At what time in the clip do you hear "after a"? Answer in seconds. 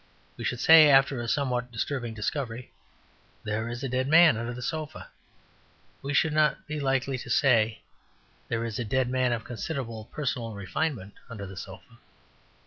0.89-1.27